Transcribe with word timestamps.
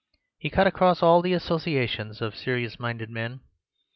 He 0.39 0.49
cut 0.49 0.65
across 0.65 1.03
all 1.03 1.21
the 1.21 1.33
associations 1.33 2.21
of 2.23 2.35
serious 2.35 2.79
minded 2.79 3.11
men. 3.11 3.41